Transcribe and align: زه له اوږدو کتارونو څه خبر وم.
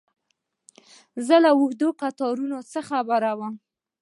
زه 1.27 1.35
له 1.43 1.49
اوږدو 1.57 1.89
کتارونو 2.01 2.57
څه 2.71 2.79
خبر 2.89 3.21
وم. 3.39 3.55